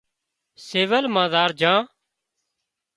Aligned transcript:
سول 0.65 1.05
مان 1.13 1.27
زار 1.33 1.51
جھان 1.59 1.81